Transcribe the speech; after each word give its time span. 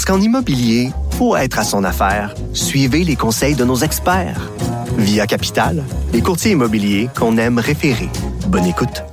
Parce 0.00 0.16
qu'en 0.16 0.24
immobilier, 0.24 0.92
pour 1.18 1.36
être 1.36 1.58
à 1.58 1.62
son 1.62 1.84
affaire, 1.84 2.34
suivez 2.54 3.04
les 3.04 3.16
conseils 3.16 3.54
de 3.54 3.66
nos 3.66 3.76
experts. 3.76 4.50
Via 4.96 5.26
Capital, 5.26 5.84
les 6.14 6.22
courtiers 6.22 6.52
immobiliers 6.52 7.10
qu'on 7.14 7.36
aime 7.36 7.58
référer. 7.58 8.08
Bonne 8.46 8.64
écoute. 8.64 9.04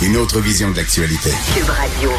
Une 0.00 0.16
autre 0.16 0.40
vision 0.40 0.70
de 0.70 0.76
l'actualité. 0.76 1.28
Cube 1.54 1.68
Radio. 1.68 2.10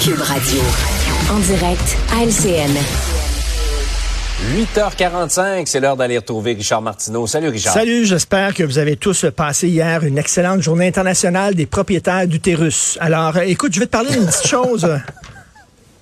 Cube 0.00 0.20
Radio. 0.22 0.62
En 1.30 1.38
direct 1.38 1.98
à 2.14 2.24
LCN. 2.24 3.15
8h45, 4.44 5.64
c'est 5.64 5.80
l'heure 5.80 5.96
d'aller 5.96 6.18
retrouver 6.18 6.52
Richard 6.52 6.82
Martineau. 6.82 7.26
Salut 7.26 7.48
Richard. 7.48 7.72
Salut, 7.72 8.04
j'espère 8.04 8.52
que 8.52 8.62
vous 8.64 8.76
avez 8.78 8.96
tous 8.96 9.24
passé 9.34 9.66
hier 9.68 10.04
une 10.04 10.18
excellente 10.18 10.60
journée 10.60 10.86
internationale 10.88 11.54
des 11.54 11.64
propriétaires 11.64 12.26
d'utérus. 12.28 12.98
Alors, 13.00 13.34
euh, 13.38 13.40
écoute, 13.46 13.72
je 13.72 13.80
vais 13.80 13.86
te 13.86 13.90
parler 13.92 14.10
d'une 14.12 14.26
petite 14.26 14.46
chose. 14.46 14.86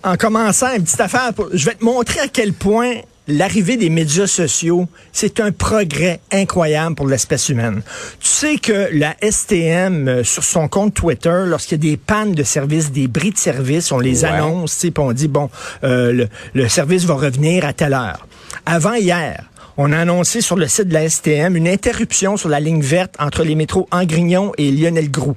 En 0.06 0.16
commençant, 0.18 0.66
une 0.76 0.84
petite 0.84 1.00
affaire. 1.00 1.32
pour- 1.32 1.48
je 1.54 1.64
vais 1.64 1.76
te 1.76 1.82
montrer 1.82 2.20
à 2.20 2.28
quel 2.28 2.52
point 2.52 2.92
l'arrivée 3.26 3.78
des 3.78 3.88
médias 3.88 4.26
sociaux, 4.26 4.86
c'est 5.14 5.40
un 5.40 5.50
progrès 5.50 6.20
incroyable 6.30 6.94
pour 6.94 7.06
l'espèce 7.08 7.48
humaine. 7.48 7.80
Tu 8.20 8.28
sais 8.28 8.56
que 8.58 8.90
la 8.92 9.16
STM, 9.22 10.06
euh, 10.08 10.22
sur 10.22 10.44
son 10.44 10.68
compte 10.68 10.92
Twitter, 10.92 11.44
lorsqu'il 11.46 11.82
y 11.82 11.88
a 11.88 11.90
des 11.92 11.96
pannes 11.96 12.34
de 12.34 12.42
service, 12.42 12.92
des 12.92 13.08
bris 13.08 13.30
de 13.30 13.38
service, 13.38 13.92
on 13.92 13.98
les 13.98 14.24
Ouais. 14.24 14.28
annonce, 14.28 14.76
puis 14.76 14.92
on 14.98 15.12
dit, 15.12 15.28
bon, 15.28 15.48
euh, 15.84 16.12
le, 16.12 16.28
le 16.52 16.68
service 16.68 17.04
va 17.06 17.14
revenir 17.14 17.64
à 17.64 17.72
telle 17.72 17.94
heure. 17.94 18.26
Avant 18.66 18.94
hier, 18.94 19.50
on 19.76 19.92
a 19.92 19.98
annoncé 19.98 20.40
sur 20.40 20.56
le 20.56 20.68
site 20.68 20.88
de 20.88 20.94
la 20.94 21.08
STM 21.08 21.56
une 21.56 21.68
interruption 21.68 22.36
sur 22.36 22.48
la 22.48 22.60
ligne 22.60 22.82
verte 22.82 23.14
entre 23.18 23.42
les 23.42 23.54
métros 23.54 23.88
Angrignon 23.90 24.52
et 24.56 24.70
Lionel 24.70 25.10
Groux. 25.10 25.36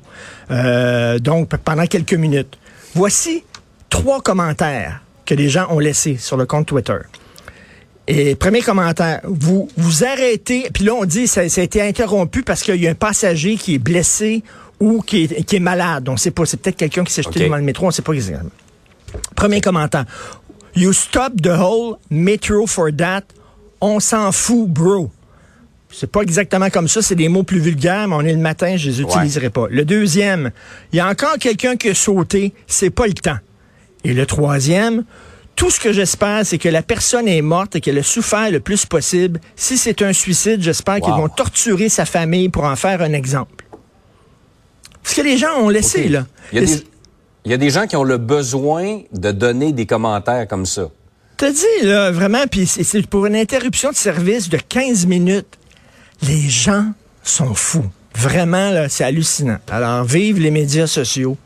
Euh, 0.51 1.19
donc, 1.19 1.49
pendant 1.57 1.87
quelques 1.87 2.13
minutes. 2.13 2.57
Voici 2.93 3.43
trois 3.89 4.21
commentaires 4.21 5.01
que 5.25 5.33
les 5.33 5.49
gens 5.49 5.67
ont 5.69 5.79
laissés 5.79 6.17
sur 6.17 6.37
le 6.37 6.45
compte 6.45 6.67
Twitter. 6.67 6.97
Et 8.07 8.35
premier 8.35 8.61
commentaire, 8.61 9.19
vous 9.25 9.67
vous 9.75 10.05
arrêtez, 10.05 10.69
puis 10.73 10.85
là 10.85 10.93
on 10.93 11.03
dit 11.03 11.27
ça, 11.27 11.47
ça 11.49 11.59
a 11.59 11.63
été 11.63 11.81
interrompu 11.81 12.41
parce 12.41 12.63
qu'il 12.63 12.81
y 12.81 12.87
a 12.87 12.91
un 12.91 12.95
passager 12.95 13.57
qui 13.57 13.75
est 13.75 13.79
blessé 13.79 14.43
ou 14.79 15.01
qui 15.01 15.23
est, 15.23 15.43
qui 15.43 15.57
est 15.57 15.59
malade. 15.59 16.07
On 16.07 16.15
sait 16.15 16.31
pas, 16.31 16.45
c'est 16.45 16.55
peut-être 16.55 16.77
quelqu'un 16.77 17.03
qui 17.03 17.11
s'est 17.11 17.23
jeté 17.23 17.41
devant 17.41 17.57
le 17.57 17.63
métro, 17.63 17.85
on 17.85 17.91
sait 17.91 18.01
pas 18.01 18.13
exactement. 18.13 18.49
Premier 19.35 19.59
commentaire. 19.59 20.05
You 20.77 20.93
stop 20.93 21.41
the 21.41 21.57
whole 21.59 21.97
metro 22.11 22.67
for 22.67 22.91
that. 22.97 23.23
On 23.81 23.99
s'en 23.99 24.31
fout, 24.31 24.69
bro. 24.69 25.09
C'est 25.91 26.11
pas 26.11 26.21
exactement 26.21 26.69
comme 26.69 26.87
ça, 26.87 27.01
c'est 27.01 27.15
des 27.15 27.29
mots 27.29 27.41
plus 27.41 27.59
vulgaires, 27.59 28.07
mais 28.07 28.13
on 28.13 28.21
est 28.21 28.33
le 28.33 28.37
matin, 28.37 28.77
je 28.77 28.89
les 28.89 29.01
utiliserai 29.01 29.49
pas. 29.49 29.65
Le 29.71 29.85
deuxième, 29.85 30.51
il 30.93 30.97
y 30.97 30.99
a 30.99 31.07
encore 31.07 31.37
quelqu'un 31.39 31.77
qui 31.77 31.89
a 31.89 31.95
sauté, 31.95 32.53
c'est 32.67 32.91
pas 32.91 33.07
le 33.07 33.13
temps. 33.13 33.39
Et 34.03 34.13
le 34.13 34.27
troisième, 34.27 35.03
tout 35.55 35.71
ce 35.71 35.79
que 35.79 35.91
j'espère, 35.91 36.45
c'est 36.45 36.59
que 36.59 36.69
la 36.69 36.83
personne 36.83 37.27
est 37.27 37.41
morte 37.41 37.75
et 37.75 37.81
qu'elle 37.81 37.97
a 37.97 38.03
souffert 38.03 38.51
le 38.51 38.59
plus 38.59 38.85
possible. 38.85 39.39
Si 39.55 39.79
c'est 39.79 40.03
un 40.03 40.13
suicide, 40.13 40.61
j'espère 40.61 41.01
qu'ils 41.01 41.13
vont 41.13 41.29
torturer 41.29 41.89
sa 41.89 42.05
famille 42.05 42.49
pour 42.49 42.65
en 42.65 42.75
faire 42.75 43.01
un 43.01 43.13
exemple. 43.13 43.65
Ce 45.01 45.15
que 45.15 45.21
les 45.21 45.37
gens 45.37 45.57
ont 45.57 45.69
laissé, 45.69 46.07
là. 46.07 46.27
Il 46.51 46.57
y, 46.57 46.59
a 46.59 46.63
Et 46.63 46.65
des, 46.67 46.83
il 47.47 47.51
y 47.51 47.53
a 47.53 47.57
des 47.57 47.69
gens 47.69 47.87
qui 47.87 47.95
ont 47.95 48.03
le 48.03 48.17
besoin 48.17 49.03
de 49.13 49.31
donner 49.31 49.71
des 49.71 49.85
commentaires 49.85 50.45
comme 50.49 50.65
ça. 50.65 50.89
T'as 51.37 51.51
dit, 51.51 51.63
là, 51.83 52.11
vraiment, 52.11 52.43
puis 52.51 52.67
c'est- 52.67 53.07
pour 53.07 53.25
une 53.25 53.37
interruption 53.37 53.89
de 53.91 53.95
service 53.95 54.49
de 54.49 54.57
15 54.57 55.05
minutes. 55.05 55.57
Les 56.23 56.41
gens 56.41 56.87
sont 57.23 57.53
fous. 57.53 57.85
Vraiment, 58.15 58.71
là, 58.71 58.89
c'est 58.89 59.05
hallucinant. 59.05 59.59
Alors, 59.71 60.03
vive 60.03 60.39
les 60.41 60.51
médias 60.51 60.87
sociaux. 60.87 61.37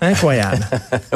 Incroyable. 0.00 0.64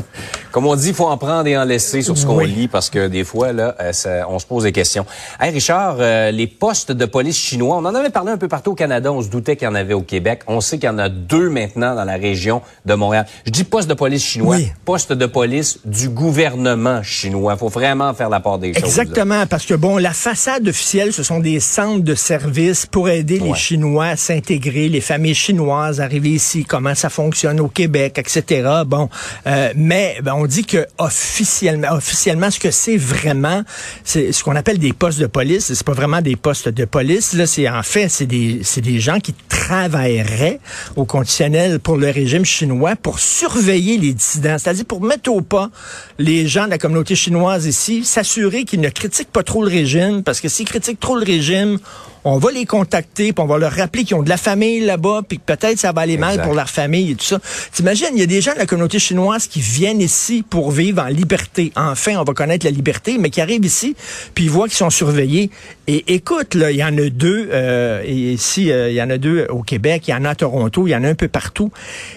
Comme 0.50 0.66
on 0.66 0.75
dit, 0.76 0.88
il 0.88 0.94
faut 0.94 1.06
en 1.06 1.16
prendre 1.16 1.47
et 1.47 1.56
en 1.56 1.65
laisser 1.65 2.03
sur 2.03 2.19
ce 2.19 2.26
qu'on 2.26 2.37
Oui. 2.37 2.48
lit 2.48 2.69
parce 2.69 2.91
que 2.91 3.06
des 3.09 3.25
fois, 3.25 3.53
là, 3.53 3.75
euh, 3.81 3.93
ça- 3.93 4.26
on 4.28 4.38
se 4.38 4.44
pose 4.47 4.65
des 4.65 4.72
questions. 4.72 5.06
Hey 5.41 5.50
Richard, 5.50 5.97
euh, 6.00 6.31
les 6.31 6.47
postes 6.47 6.93
de 6.93 7.04
police 7.06 7.38
chinois, 7.38 7.76
on 7.76 7.84
en 7.87 7.94
avait 7.94 8.10
parlé 8.10 8.32
un 8.32 8.37
peu 8.37 8.48
partout 8.48 8.72
au 8.72 8.75
Canada, 8.75 9.12
on 9.12 9.22
se 9.22 9.28
doutait 9.28 9.56
qu'il 9.56 9.66
y 9.66 9.70
en 9.70 9.75
avait 9.75 9.94
au 9.94 10.03
Québec. 10.03 10.41
On 10.48 10.60
sait 10.60 10.76
qu'il 10.78 10.87
y 10.88 10.91
en 10.93 10.98
a 10.98 11.09
deux 11.09 11.48
maintenant 11.48 11.94
dans 11.94 12.04
la 12.04 12.16
région 12.16 12.60
de 12.84 12.94
Montréal. 12.94 13.26
Je 13.47 13.50
dis 13.50 13.65
poste 13.65 13.88
de 13.88 13.94
police 13.94 14.25
chinois, 14.25 14.56
Oui. 14.56 14.70
poste 14.84 15.12
de 15.12 15.26
police 15.26 15.78
du 15.84 16.09
gouvernement 16.09 17.03
chinois. 17.03 17.56
faut 17.56 17.69
vraiment 17.69 18.12
faire 18.14 18.28
la 18.28 18.41
part 18.41 18.59
des 18.59 18.75
choses. 18.75 18.82
là. 18.82 18.88
Exactement, 18.88 19.47
parce 19.47 19.64
que 19.64 19.75
bon, 19.75 19.97
la 19.99 20.12
façade 20.12 20.66
officielle, 20.69 21.12
ce 21.12 21.22
sont 21.22 21.41
des 21.41 21.60
centres 21.60 22.03
de 22.04 22.14
services 22.14 22.84
pour 22.87 23.09
aider 23.09 23.38
les. 23.38 23.53
Chinois 23.54 24.06
à 24.06 24.16
s'intégrer, 24.16 24.88
les 24.88 25.00
familles 25.00 25.34
chinoises 25.34 26.00
arriver 26.00 26.31
ici, 26.31 26.64
comment 26.64 26.94
ça 26.94 27.09
fonctionne 27.10 27.60
au 27.60 27.69
Québec, 27.69 28.19
etc. 28.19 28.69
Bon, 28.87 29.09
euh, 29.47 29.72
mais 29.77 30.19
ben, 30.22 30.34
on 30.34 30.47
dit 30.47 30.65
que 30.65 30.87
officiellement, 30.99 31.93
officiellement, 31.93 32.50
ce 32.50 32.59
que 32.59 32.71
c'est 32.71 32.97
vraiment, 32.97 33.62
c'est 34.05 34.33
ce 34.33 34.43
qu'on 34.43 34.56
appelle 34.56 34.78
des 34.78 34.93
postes 34.93 35.19
de 35.19 35.27
police. 35.27 35.72
C'est 35.72 35.87
pas 35.87 35.93
vraiment 35.93 36.21
des 36.21 36.37
postes 36.37 36.69
de 36.69 36.84
police. 36.84 37.32
Là, 37.34 37.47
c'est 37.47 37.69
en 37.69 37.82
fait, 37.82 38.09
c'est 38.09 38.27
des, 38.27 38.61
c'est 38.62 38.81
des 38.81 39.00
gens 39.00 39.19
qui 39.19 39.34
travailleraient 39.49 40.61
au 40.97 41.05
conditionnel 41.05 41.78
pour 41.78 41.97
le 41.97 42.11
régime 42.11 42.44
chinois 42.44 42.97
pour 42.97 43.19
surveiller 43.19 43.99
les 43.99 44.12
dissidents, 44.12 44.56
c'est-à-dire 44.59 44.84
pour 44.84 45.03
mettre 45.03 45.31
au 45.31 45.41
pas 45.41 45.71
les 46.19 46.47
gens 46.47 46.65
de 46.66 46.71
la 46.71 46.78
communauté 46.78 47.15
chinoise 47.15 47.66
ici, 47.66 48.05
s'assurer 48.05 48.65
qu'ils 48.65 48.81
ne 48.81 48.88
critiquent 48.88 49.32
pas 49.32 49.43
trop 49.43 49.62
le 49.62 49.71
régime, 49.71 50.22
parce 50.22 50.41
que 50.41 50.49
s'ils 50.49 50.66
critiquent 50.66 51.00
trop 51.00 51.16
le 51.16 51.25
régime, 51.25 51.78
on 52.25 52.38
va 52.38 52.50
les 52.53 52.66
contacter, 52.66 53.33
puis 53.33 53.43
on 53.43 53.47
va 53.47 53.59
leur 53.59 53.72
rappeler 53.72 54.05
qu'ils 54.05 54.16
ont 54.16 54.22
de 54.22 54.28
la 54.28 54.37
famille 54.37 54.81
là-bas, 54.81 55.22
puis 55.28 55.38
que 55.38 55.44
peut-être 55.55 55.78
ça 55.78 55.93
va 55.93 56.03
aller 56.03 56.16
mal 56.19 56.33
Exact. 56.34 56.44
pour 56.44 56.55
leur 56.55 56.69
famille 56.71 57.10
et 57.12 57.15
tout 57.15 57.25
ça. 57.25 57.41
T'imagines, 57.72 58.09
il 58.15 58.21
y 58.21 58.22
a 58.22 58.27
des 58.27 58.41
gens 58.41 58.53
de 58.53 58.59
la 58.59 58.66
communauté 58.66 58.99
chinoise 58.99 59.47
qui 59.47 59.60
viennent 59.60 60.00
ici 60.00 60.44
pour 60.49 60.71
vivre 60.71 61.03
en 61.03 61.06
liberté. 61.09 61.72
Enfin, 61.77 62.16
on 62.19 62.25
va 62.25 62.32
connaître 62.32 62.65
la 62.65 62.71
liberté, 62.72 63.19
mais 63.19 63.31
qui 63.31 63.41
arrivent 63.41 63.65
ici, 63.65 63.97
puis 64.34 64.44
ils 64.44 64.50
voient 64.50 64.69
qu'ils 64.69 64.77
sont 64.77 64.91
surveillés. 64.91 65.50
Et 65.88 66.15
écoute, 66.15 66.55
là, 66.55 66.71
il 66.71 66.77
y 66.77 66.84
en 66.84 66.97
a 66.97 67.09
deux, 67.11 67.49
euh, 67.53 68.03
et 68.05 68.15
ici, 68.34 68.71
euh, 68.71 68.88
il 68.91 68.94
y 68.94 69.03
en 69.03 69.11
a 69.11 69.19
deux 69.19 69.47
au 69.50 69.62
Québec, 69.62 70.05
il 70.06 70.12
y 70.12 70.15
en 70.15 70.25
a 70.25 70.31
à 70.31 70.34
Toronto, 70.37 70.87
il 70.87 70.91
y 70.91 70.97
en 70.97 71.03
a 71.03 71.09
un 71.09 71.15
peu 71.15 71.28
partout. 71.28 71.72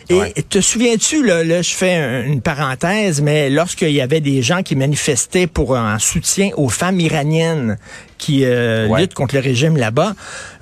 Et 0.09 0.13
Ouais. 0.13 0.33
te 0.49 0.61
souviens-tu, 0.61 1.25
là, 1.25 1.43
là, 1.43 1.61
je 1.63 1.73
fais 1.73 1.95
un- 1.95 2.23
une 2.25 2.41
parenthèse, 2.41 3.21
mais 3.21 3.49
lorsqu'il 3.49 3.91
y 3.91 4.01
avait 4.01 4.21
des 4.21 4.41
gens 4.43 4.61
qui 4.61 4.75
manifestaient 4.75 5.47
pour 5.47 5.75
un 5.75 5.97
soutien 5.99 6.51
aux 6.57 6.69
femmes 6.69 6.99
iraniennes 6.99 7.77
qui 8.17 8.43
euh, 8.45 8.87
Ouais. 8.87 9.01
luttent 9.01 9.13
contre 9.13 9.35
le 9.35 9.41
régime 9.41 9.77
là-bas, 9.77 10.13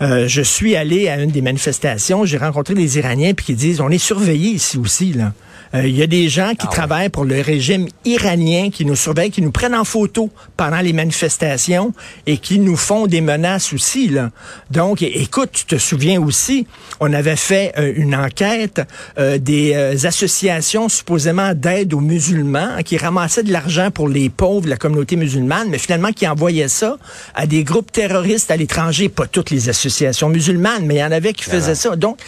euh, 0.02 0.28
je 0.28 0.42
suis 0.42 0.76
allé 0.76 1.08
à 1.10 1.18
une 1.22 1.32
des 1.32 1.42
manifestations, 1.42 2.26
j'ai 2.26 2.38
rencontré 2.38 2.74
des 2.74 2.98
Iraniens 2.98 3.34
puis 3.34 3.46
qui 3.48 3.54
disent 3.56 3.82
on 3.82 3.90
est 3.90 3.98
surveillés 3.98 4.52
ici 4.52 4.78
aussi 4.78 5.14
là. 5.14 5.34
Euh, 5.76 5.88
Il 5.88 5.98
y 5.98 6.04
a 6.04 6.08
des 6.08 6.30
gens 6.30 6.52
qui 6.52 6.58
Ah 6.62 6.70
ouais. 6.70 6.76
travaillent 6.76 7.10
pour 7.10 7.26
le 7.26 7.42
régime 7.42 7.88
iranien, 8.06 8.70
qui 8.72 8.86
nous 8.86 8.96
surveillent, 8.96 9.32
qui 9.32 9.42
nous 9.42 9.50
prennent 9.52 9.74
en 9.74 9.84
photo 9.84 10.30
pendant 10.56 10.80
les 10.82 10.94
manifestations 10.94 11.94
et 12.28 12.38
qui 12.38 12.60
nous 12.60 12.76
font 12.76 13.08
des 13.08 13.22
menaces 13.22 13.74
aussi. 13.74 14.08
Là. 14.08 14.30
Donc, 14.70 15.02
écoute, 15.02 15.50
tu 15.52 15.66
te 15.66 15.78
souviens 15.78 16.22
aussi, 16.22 16.68
on 17.00 17.12
avait 17.12 17.36
fait 17.36 17.74
euh, 17.80 17.92
une 17.96 18.14
enquête 18.16 18.82
euh, 19.18 19.40
des 19.40 19.74
associations 20.06 20.90
supposément 20.90 21.56
d'aide 21.56 21.96
aux 21.96 22.02
musulmans 22.02 22.70
hein, 22.78 22.84
qui 22.84 22.98
ramassaient 22.98 23.42
de 23.42 23.52
l'argent 23.52 23.90
pour 23.90 24.08
les 24.08 24.30
pauvres 24.30 24.66
de 24.66 24.70
la 24.70 24.78
communauté 24.78 25.16
musulmane, 25.16 25.70
mais 25.72 25.80
finalement 25.80 26.12
qui 26.12 26.28
envoyaient 26.28 26.68
ça 26.68 26.98
à 27.34 27.43
des 27.46 27.64
groupes 27.64 27.92
terroristes 27.92 28.52
à 28.52 28.58
l'étranger. 28.58 29.10
Pas 29.10 29.28
toutes 29.28 29.50
les 29.50 29.70
associations 29.70 30.30
musulmanes, 30.30 30.86
mais 30.86 30.96
il 30.96 31.00
y 31.00 31.04
en 31.04 31.12
avait 31.12 31.34
qui 31.34 31.44
faisaient 31.44 31.76
ça. 31.76 31.96
Donc, 31.96 32.20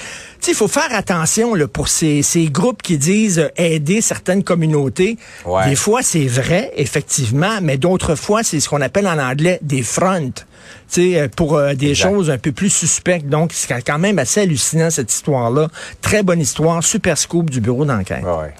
il 0.47 0.53
faut 0.53 0.67
faire 0.67 0.93
attention 0.93 1.55
là, 1.55 1.67
pour 1.67 1.87
ces, 1.87 2.21
ces 2.21 2.45
groupes 2.45 2.81
qui 2.83 2.97
disent 2.97 3.39
euh, 3.39 3.49
aider 3.57 4.01
certaines 4.01 4.43
communautés. 4.43 5.17
Ouais. 5.45 5.69
Des 5.69 5.75
fois, 5.75 6.01
c'est 6.03 6.27
vrai, 6.27 6.71
effectivement, 6.75 7.59
mais 7.61 7.77
d'autres 7.77 8.15
fois, 8.15 8.43
c'est 8.43 8.59
ce 8.59 8.69
qu'on 8.69 8.81
appelle 8.81 9.07
en 9.07 9.17
anglais 9.17 9.59
des 9.61 9.81
fronts. 9.81 10.31
Euh, 10.97 11.27
pour 11.35 11.55
euh, 11.57 11.73
des 11.73 11.89
Exact. 11.89 12.09
choses 12.09 12.29
un 12.29 12.37
peu 12.37 12.51
plus 12.51 12.69
suspectes. 12.69 13.27
Donc, 13.27 13.51
c'est 13.53 13.81
quand 13.81 13.97
même 13.99 14.19
assez 14.19 14.41
hallucinant, 14.41 14.89
cette 14.89 15.11
histoire-là. 15.11 15.67
Très 16.01 16.23
bonne 16.23 16.39
histoire, 16.39 16.83
super 16.83 17.17
scoop 17.17 17.49
du 17.49 17.59
bureau 17.59 17.85
d'enquête. 17.85 18.23
Ouais. 18.23 18.53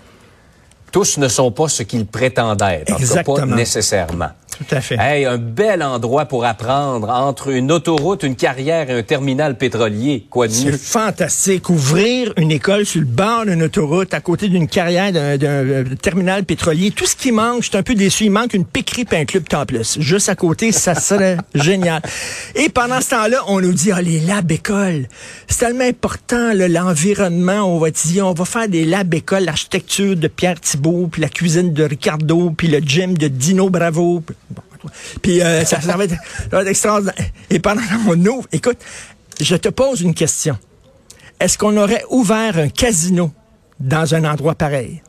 Tous 0.91 1.17
ne 1.17 1.27
sont 1.27 1.51
pas 1.51 1.67
ce 1.67 1.83
qu'ils 1.83 2.05
prétendent 2.05 2.61
être, 2.61 2.91
en 2.91 2.95
tout 2.95 3.01
cas 3.01 3.07
pas 3.07 3.19
Exactement. 3.21 3.55
nécessairement. 3.55 4.29
Tout 4.57 4.75
à 4.75 4.79
fait. 4.81 4.95
Hey, 4.99 5.25
un 5.25 5.37
bel 5.37 5.83
endroit 5.83 6.25
pour 6.25 6.45
apprendre 6.45 7.09
entre 7.09 7.49
une 7.49 7.71
autoroute, 7.71 8.23
une 8.23 8.35
carrière 8.35 8.89
et 8.89 8.93
un 8.93 9.03
terminal 9.03 9.57
pétrolier. 9.57 10.25
Quoi 10.29 10.47
de 10.47 10.53
C'est 10.53 10.65
mieux? 10.65 10.77
fantastique. 10.77 11.69
Ouvrir 11.69 12.33
une 12.37 12.51
école 12.51 12.85
sur 12.85 13.01
le 13.01 13.07
bord 13.07 13.45
d'une 13.45 13.63
autoroute, 13.63 14.13
à 14.13 14.21
côté 14.21 14.47
d'une 14.47 14.67
carrière 14.67 15.11
d'un 15.11 15.43
euh, 15.43 15.83
terminal 16.01 16.45
pétrolier. 16.45 16.91
Tout 16.91 17.05
ce 17.05 17.15
qui 17.15 17.31
manque, 17.31 17.63
je 17.63 17.69
suis 17.69 17.77
un 17.77 17.83
peu 17.83 17.95
déçu, 17.95 18.25
il 18.25 18.31
manque 18.31 18.53
une 18.53 18.65
piquerie 18.65 19.05
et 19.11 19.15
un 19.17 19.25
club 19.25 19.47
topless. 19.47 19.99
Juste 19.99 20.29
à 20.29 20.35
côté, 20.35 20.71
ça 20.71 20.95
serait 20.95 21.37
génial. 21.55 22.01
Et 22.55 22.69
pendant 22.69 23.01
ce 23.01 23.09
temps-là, 23.09 23.43
on 23.47 23.59
nous 23.59 23.73
dit, 23.73 23.91
ah, 23.91 24.01
les 24.01 24.19
labs 24.21 24.51
écoles. 24.51 25.07
C'est 25.47 25.59
tellement 25.59 25.83
important, 25.83 26.51
l'environnement. 26.53 27.63
On 27.75 27.79
va 27.79 27.91
dire, 27.91 28.25
on 28.27 28.33
va 28.33 28.45
faire 28.45 28.67
des 28.69 28.85
labs 28.85 29.13
écoles, 29.13 29.43
l'architecture 29.43 30.15
de 30.15 30.27
Pierre 30.27 30.59
Thibault, 30.61 31.09
puis 31.11 31.21
la 31.21 31.29
cuisine 31.29 31.73
de 31.73 31.83
Ricardo, 31.83 32.51
puis 32.55 32.67
le 32.67 32.79
gym 32.79 33.17
de 33.17 33.27
Dino 33.27 33.69
Bravo. 33.69 34.23
Puis 35.21 35.41
euh, 35.41 35.65
ça, 35.65 35.81
ça 35.81 35.97
va 35.97 36.05
être, 36.05 36.15
ça 36.15 36.57
va 36.57 36.61
être 36.61 36.67
extraordinaire. 36.67 37.15
Et 37.49 37.59
pendant 37.59 37.81
qu'on 38.05 38.25
ouvre, 38.25 38.47
écoute, 38.51 38.77
je 39.39 39.55
te 39.55 39.69
pose 39.69 40.01
une 40.01 40.13
question. 40.13 40.57
Est-ce 41.39 41.57
qu'on 41.57 41.75
aurait 41.77 42.03
ouvert 42.09 42.57
un 42.57 42.69
casino 42.69 43.31
dans 43.79 44.15
un 44.15 44.23
endroit 44.23 44.55
pareil? 44.55 45.01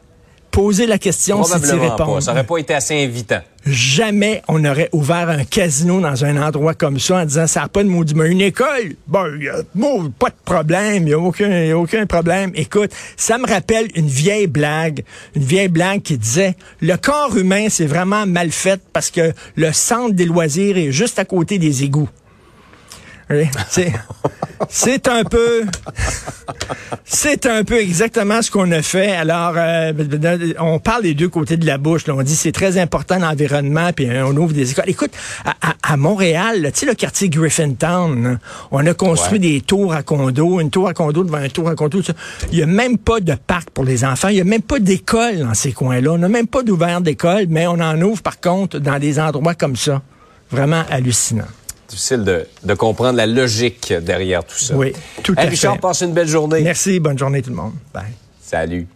Posez 0.57 0.87
la 0.87 0.97
question 0.97 1.45
si 1.45 1.61
tu 1.61 1.75
réponds. 1.75 2.15
pas. 2.15 2.21
Ça 2.23 2.33
aurait 2.33 2.47
pas 2.47 2.57
été 2.57 2.73
assez 2.73 3.05
invitant. 3.05 3.41
Jamais 3.67 4.43
on 4.49 4.65
aurait 4.65 4.89
ouvert 4.93 5.29
un 5.29 5.45
casino 5.45 6.01
dans 6.01 6.25
un 6.25 6.41
endroit 6.41 6.73
comme 6.73 6.99
ça 6.99 7.17
en 7.17 7.25
disant 7.27 7.47
ça 7.47 7.61
n'a 7.61 7.69
pas 7.69 7.83
de 7.83 7.91
maudit. 7.91 8.15
Mais 8.15 8.31
une 8.31 8.41
école, 8.41 8.97
bon, 9.07 9.39
y 9.39 9.51
a, 9.51 9.57
bon, 9.75 10.09
pas 10.19 10.31
de 10.31 10.35
problème, 10.47 11.03
il 11.03 11.05
n'y 11.05 11.13
a 11.13 11.19
aucun, 11.19 11.51
y 11.51 11.73
a 11.73 11.77
aucun 11.77 12.07
problème. 12.07 12.53
Écoute, 12.55 12.91
ça 13.19 13.37
me 13.37 13.47
rappelle 13.47 13.89
une 13.97 14.09
vieille 14.09 14.47
blague, 14.47 15.05
une 15.35 15.45
vieille 15.45 15.69
blague 15.69 16.01
qui 16.01 16.17
disait 16.17 16.57
le 16.81 16.97
corps 16.97 17.37
humain, 17.37 17.67
c'est 17.69 17.85
vraiment 17.85 18.25
mal 18.25 18.51
fait 18.51 18.81
parce 18.95 19.11
que 19.11 19.35
le 19.57 19.73
centre 19.75 20.15
des 20.15 20.25
loisirs 20.25 20.79
est 20.79 20.91
juste 20.91 21.19
à 21.19 21.27
côté 21.27 21.59
des 21.59 21.85
égouts. 21.85 22.09
Oui, 23.29 23.47
c'est 24.71 25.09
un 25.09 25.25
peu, 25.25 25.67
c'est 27.05 27.47
un 27.47 27.65
peu 27.65 27.81
exactement 27.81 28.43
ce 28.43 28.51
qu'on 28.51 28.71
a 28.73 28.83
fait. 28.83 29.13
Alors, 29.13 29.55
euh, 29.57 29.93
on 30.59 30.79
parle 30.79 31.03
des 31.03 31.15
deux 31.15 31.29
côtés 31.29 31.57
de 31.57 31.67
la 31.67 31.79
bouche. 31.79 32.07
Là. 32.07 32.15
On 32.15 32.23
dit 32.23 32.37
c'est 32.37 32.53
très 32.53 32.79
important 32.79 33.19
l'environnement, 33.19 33.91
puis 33.95 34.09
euh, 34.09 34.27
on 34.27 34.37
ouvre 34.37 34.53
des 34.53 34.71
écoles. 34.71 34.85
Écoute, 34.89 35.13
à, 35.45 35.97
Montréal, 35.97 36.71
tu 36.73 36.81
sais 36.81 36.87
le 36.87 36.95
quartier 36.95 37.29
Griffintown, 37.29 38.39
on 38.71 38.87
a 38.87 38.95
construit 38.95 39.39
des 39.39 39.61
tours 39.61 39.95
à 39.95 40.03
condos, 40.03 40.61
une 40.61 40.71
tour 40.71 40.89
à 40.89 40.95
condo 40.95 41.25
devant 41.25 41.39
un 41.39 41.49
tour 41.49 41.69
à 41.69 41.75
condo. 41.75 41.99
tout 41.99 42.05
ça. 42.05 42.13
Il 42.53 42.59
y 42.59 42.63
a 42.63 42.67
même 42.67 42.99
pas 42.99 43.21
de 43.21 43.35
parc 43.35 43.71
pour 43.71 43.85
les 43.85 44.05
enfants. 44.05 44.29
Il 44.29 44.37
y 44.37 44.41
a 44.41 44.45
même 44.45 44.63
pas 44.63 44.79
d'école 44.79 45.39
dans 45.39 45.55
ces 45.55 45.73
coins-là. 45.73 46.13
On 46.13 46.19
n'a 46.19 46.29
même 46.29 46.47
pas 46.47 46.63
d'ouvert 46.63 47.01
d'école, 47.01 47.47
mais 47.49 47.67
on 47.67 47.81
en 47.81 48.01
ouvre 48.03 48.23
par 48.23 48.41
contre 48.41 48.79
dans 48.79 48.99
des 48.99 49.19
endroits 49.19 49.55
comme 49.55 49.77
ça. 49.77 50.03
Vraiment 50.51 50.83
hallucinant. 50.91 51.47
Difficile 51.89 52.25
de, 52.25 52.47
de 52.65 52.75
comprendre 52.75 53.17
la 53.17 53.27
logique 53.27 53.93
derrière 53.93 54.45
tout 54.45 54.59
ça. 54.59 54.75
Oui, 54.75 54.93
tout 55.23 55.35
Hey, 55.39 55.47
à 55.47 55.51
Richard, 55.51 55.75
fait. 55.75 55.81
passe 55.81 56.01
une 56.01 56.13
belle 56.13 56.27
journée. 56.29 56.61
Merci, 56.63 56.99
bonne 57.01 57.19
journée 57.19 57.43
tout 57.43 57.51
le 57.51 57.57
monde. 57.57 57.75
Bye. 57.95 58.05
Salut. 58.41 58.87